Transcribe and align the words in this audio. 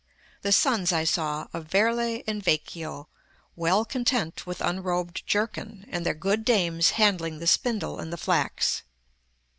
The 0.41 0.51
sons 0.51 0.91
I 0.91 1.03
saw 1.03 1.47
Of 1.53 1.67
Verli 1.67 2.23
and 2.25 2.39
of 2.39 2.45
Vecchio, 2.45 3.07
well 3.55 3.85
content 3.85 4.47
With 4.47 4.59
unrobed 4.59 5.21
jerkin, 5.27 5.85
and 5.91 6.03
their 6.03 6.15
good 6.15 6.43
dames 6.43 6.89
handling 6.97 7.37
The 7.37 7.45
spindle 7.45 7.99
and 7.99 8.11
the 8.11 8.17
flax.... 8.17 8.81